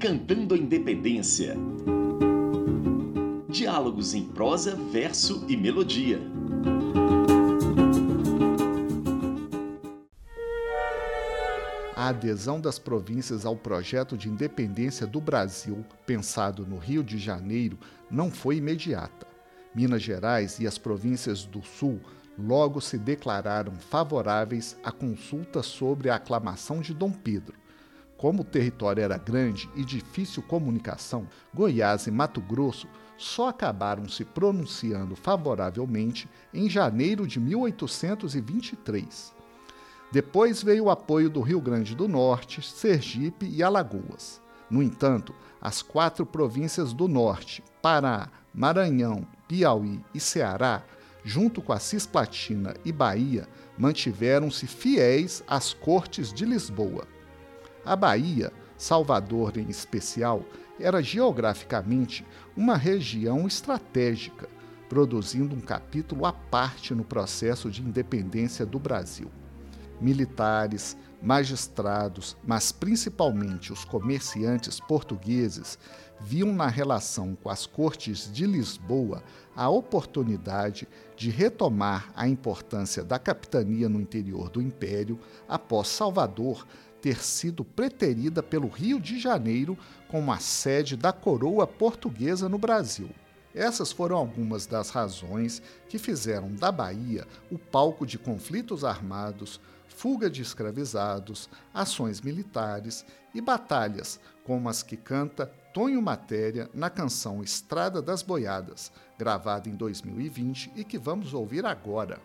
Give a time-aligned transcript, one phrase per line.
[0.00, 1.56] Cantando a Independência.
[3.48, 6.20] Diálogos em prosa, verso e melodia.
[11.96, 17.76] A adesão das províncias ao projeto de independência do Brasil, pensado no Rio de Janeiro,
[18.08, 19.26] não foi imediata.
[19.74, 22.00] Minas Gerais e as províncias do Sul
[22.38, 27.54] logo se declararam favoráveis à consulta sobre a aclamação de Dom Pedro.
[28.18, 34.24] Como o território era grande e difícil comunicação, Goiás e Mato Grosso só acabaram se
[34.24, 39.32] pronunciando favoravelmente em janeiro de 1823.
[40.10, 44.42] Depois veio o apoio do Rio Grande do Norte, Sergipe e Alagoas.
[44.68, 50.82] No entanto, as quatro províncias do Norte, Pará, Maranhão, Piauí e Ceará,
[51.22, 53.46] junto com a Cisplatina e Bahia,
[53.78, 57.06] mantiveram-se fiéis às cortes de Lisboa.
[57.84, 60.44] A Bahia, Salvador em especial,
[60.78, 62.24] era geograficamente
[62.56, 64.48] uma região estratégica,
[64.88, 69.30] produzindo um capítulo à parte no processo de independência do Brasil.
[70.00, 75.78] Militares, magistrados, mas principalmente os comerciantes portugueses,
[76.20, 79.22] viam na relação com as cortes de Lisboa
[79.54, 86.66] a oportunidade de retomar a importância da capitania no interior do império após Salvador
[87.00, 89.78] ter sido preterida pelo Rio de Janeiro
[90.08, 93.10] como a sede da coroa portuguesa no Brasil.
[93.54, 100.30] Essas foram algumas das razões que fizeram da Bahia o palco de conflitos armados, fuga
[100.30, 103.04] de escravizados, ações militares
[103.34, 109.74] e batalhas, como as que canta Tonho Matéria na canção Estrada das Boiadas, gravada em
[109.74, 112.20] 2020 e que vamos ouvir agora.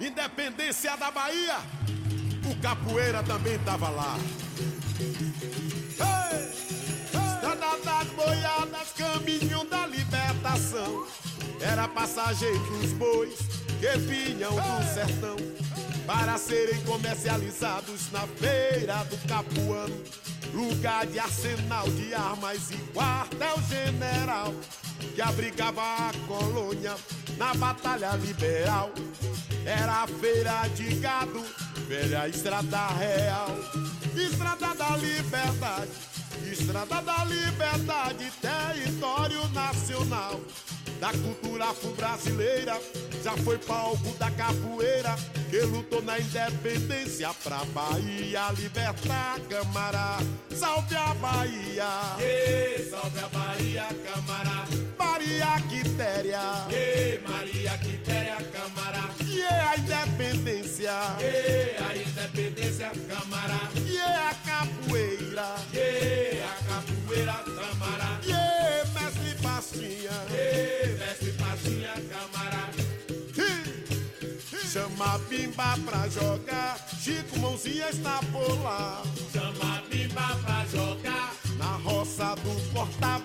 [0.00, 1.56] Independência da Bahia,
[2.64, 4.18] capoeira também estava lá.
[6.00, 6.48] Hey!
[7.12, 11.06] Estrada das Boiadas, caminho da libertação,
[11.60, 13.38] era passageiro dos bois
[13.78, 15.36] que vinham do sertão
[16.06, 19.94] para serem comercializados na feira do Capuano,
[20.52, 24.54] lugar de arsenal de armas e quartel-general
[25.14, 26.94] que abrigava a colônia
[27.36, 28.90] na batalha liberal.
[29.64, 31.42] Era a feira de gado,
[31.88, 33.48] velha estrada real,
[34.14, 35.90] estrada da liberdade,
[36.52, 40.40] estrada da liberdade, território nacional
[41.00, 42.80] da cultura afro-brasileira.
[43.22, 45.16] Já foi palco da capoeira
[45.50, 50.18] que lutou na independência pra Bahia libertar Camará.
[50.54, 52.16] Salve a Bahia!
[52.18, 54.66] Ei, salve a Bahia, Camará!
[54.98, 56.40] Maria Quitéria!
[56.70, 59.10] Ei, Maria Quitéria, Camará!
[59.24, 60.92] E é a independência!
[61.20, 63.83] Ei, a independência, Camará!
[75.34, 79.02] Bimba pra jogar, Chico Mãozinha está por lá.
[79.32, 83.23] Chama bimba pra jogar, na roça do porta-braço.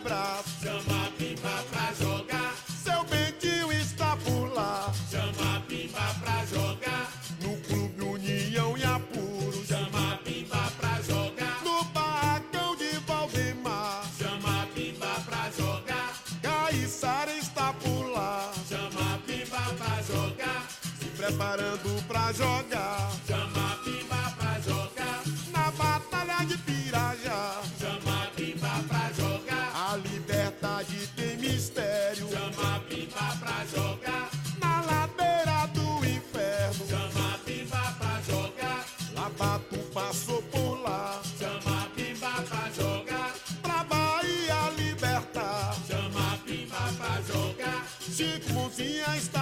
[21.29, 23.12] Preparando pra jogar.
[23.28, 25.22] Chama a pimba pra jogar.
[25.51, 27.62] Na batalha de Pirajá.
[27.79, 29.91] Chama a pimba pra jogar.
[29.91, 32.28] A liberdade tem mistério.
[32.31, 34.29] Chama a pimba pra jogar.
[34.59, 36.88] Na ladeira do inferno.
[36.90, 38.85] Chama a pimba pra jogar.
[39.13, 41.22] Labato passou por lá.
[41.38, 43.35] Chama a pimba pra jogar.
[43.61, 45.75] Pra Bahia libertar.
[45.88, 47.88] Chama a pimba pra jogar.
[48.16, 49.39] Chico Mãozinha está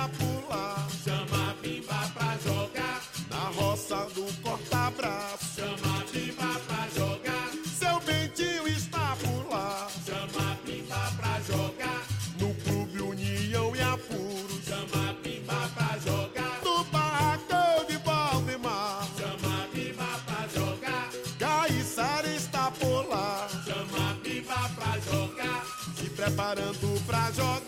[26.47, 27.66] preparando pra jogar.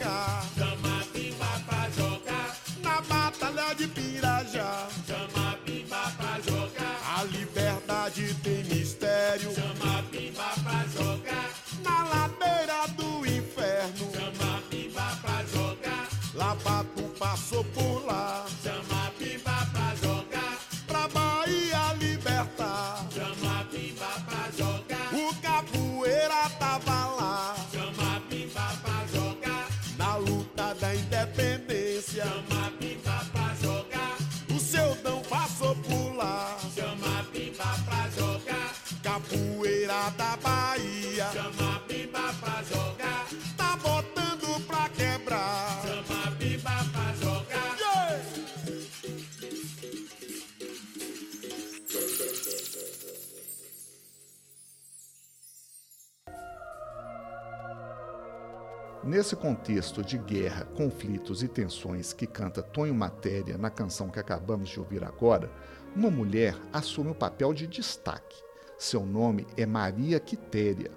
[59.02, 64.68] Nesse contexto de guerra, conflitos e tensões que canta Tonho Matéria na canção que acabamos
[64.68, 65.50] de ouvir agora,
[65.96, 68.44] uma mulher assume o papel de destaque.
[68.78, 70.92] Seu nome é Maria Quitéria.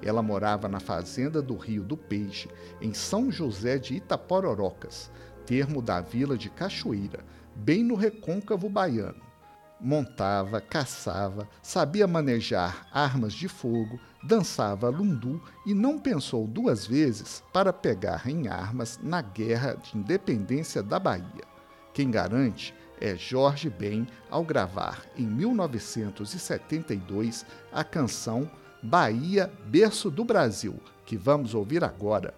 [0.00, 2.48] Ela morava na fazenda do Rio do Peixe,
[2.80, 5.10] em São José de Itapororocas,
[5.44, 7.24] termo da vila de Cachoeira,
[7.56, 9.20] bem no recôncavo baiano.
[9.80, 17.72] Montava, caçava, sabia manejar armas de fogo, dançava lundu e não pensou duas vezes para
[17.72, 21.46] pegar em armas na Guerra de Independência da Bahia.
[21.94, 28.50] Quem garante é Jorge Ben ao gravar em 1972 a canção
[28.82, 30.74] Bahia, berço do Brasil,
[31.04, 32.34] que vamos ouvir agora.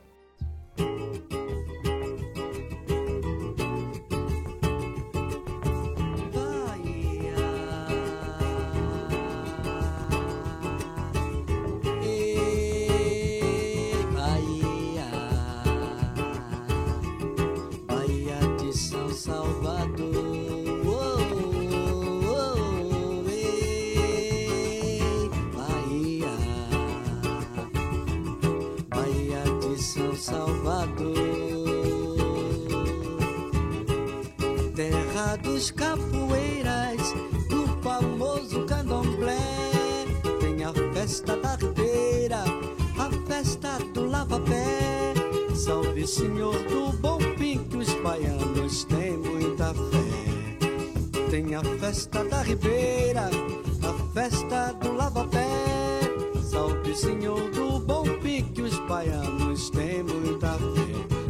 [35.42, 37.14] Dos capoeiras,
[37.48, 39.38] do famoso candomblé.
[40.40, 42.44] Tem a festa da ribeira,
[42.98, 45.14] a festa do lava-pé.
[45.54, 51.28] Salve, Senhor do bom fim, que os baianos têm muita fé.
[51.30, 53.30] Tem a festa da ribeira,
[53.82, 55.46] a festa do lava-pé.
[56.42, 61.29] Salve, Senhor do bom fim, que os baianos têm muita fé.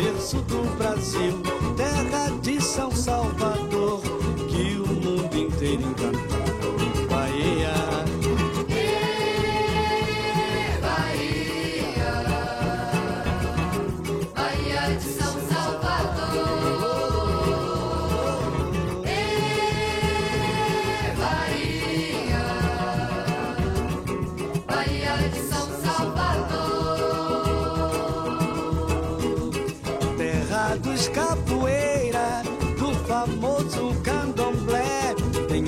[0.00, 1.42] berço do Brasil,
[1.76, 3.69] terra de São Salvador.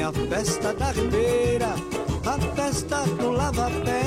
[0.02, 1.76] Tem a festa da ribeira,
[2.26, 4.02] a festa do lava-pé.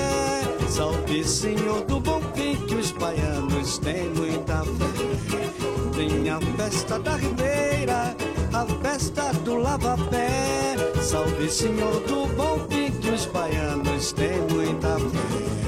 [0.67, 5.95] Salve, Senhor do bom fim, que os baianos têm muita fé.
[5.95, 8.13] Tem a festa da ribeira,
[8.51, 10.75] a festa do lava-pé.
[11.01, 15.64] Salve, Senhor do bom fim, que os baianos têm muita fé.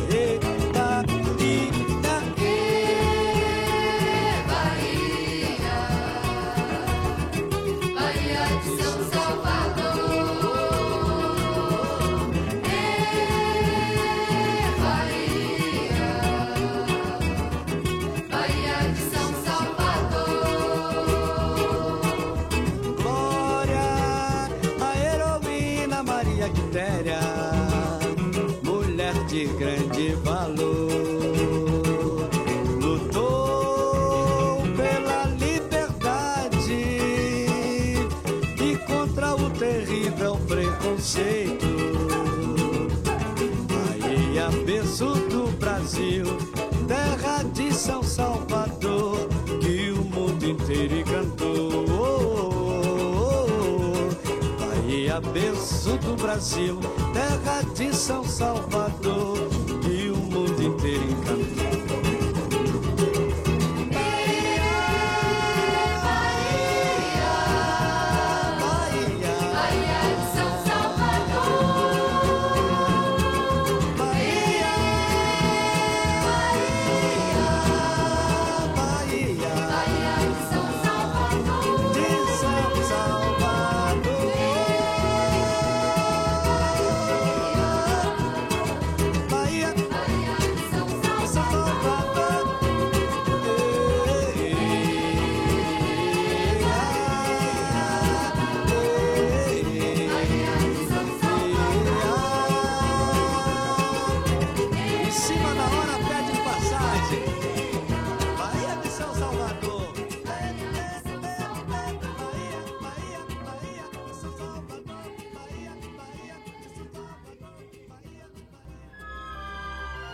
[55.68, 56.80] Do Brasil,
[57.14, 59.50] terra de São Salvador,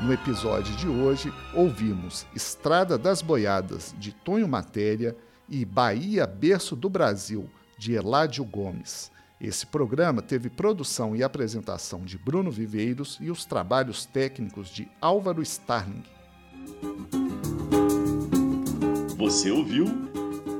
[0.03, 5.15] No episódio de hoje, ouvimos Estrada das Boiadas, de Tonho Matéria,
[5.47, 9.09] e Bahia Berço do Brasil, de Eládio Gomes.
[9.39, 15.41] Esse programa teve produção e apresentação de Bruno Viveiros e os trabalhos técnicos de Álvaro
[15.41, 16.03] Starling.
[19.17, 19.85] Você ouviu